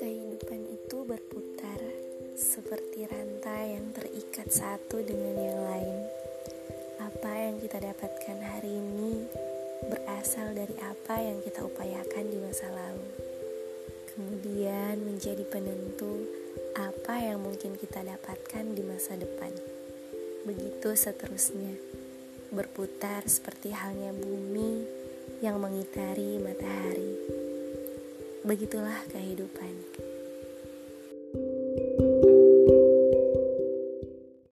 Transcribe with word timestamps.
Kehidupan 0.00 0.72
itu 0.72 1.04
berputar 1.04 1.76
seperti 2.32 3.04
rantai 3.12 3.76
yang 3.76 3.92
terikat 3.92 4.48
satu 4.48 5.04
dengan 5.04 5.36
yang 5.36 5.60
lain. 5.68 6.08
Apa 7.04 7.28
yang 7.28 7.60
kita 7.60 7.76
dapatkan 7.84 8.38
hari 8.40 8.72
ini 8.72 9.28
berasal 9.92 10.56
dari 10.56 10.80
apa 10.80 11.20
yang 11.20 11.44
kita 11.44 11.68
upayakan 11.68 12.24
di 12.32 12.40
masa 12.40 12.72
lalu. 12.72 13.04
Kemudian 14.16 14.96
menjadi 15.04 15.44
penentu 15.44 16.24
apa 16.80 17.20
yang 17.20 17.44
mungkin 17.44 17.76
kita 17.76 18.00
dapatkan 18.00 18.64
di 18.72 18.80
masa 18.80 19.12
depan. 19.12 19.52
Begitu 20.48 20.96
seterusnya, 20.96 21.76
berputar 22.52 23.24
seperti 23.24 23.72
halnya 23.72 24.12
bumi 24.12 24.84
yang 25.40 25.56
mengitari 25.56 26.36
matahari. 26.36 27.16
Begitulah 28.44 29.00
kehidupan. 29.08 29.72